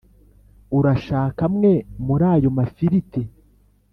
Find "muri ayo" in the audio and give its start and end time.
2.05-2.49